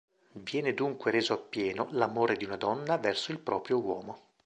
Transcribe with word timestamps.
Viene 0.41 0.73
dunque 0.73 1.11
reso 1.11 1.33
appieno 1.35 1.87
l'amore 1.91 2.35
di 2.35 2.43
una 2.43 2.55
donna 2.57 2.97
verso 2.97 3.31
il 3.31 3.37
proprio 3.37 3.77
uomo. 3.77 4.29